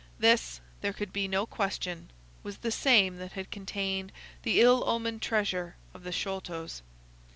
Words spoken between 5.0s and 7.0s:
treasure of the Sholtos.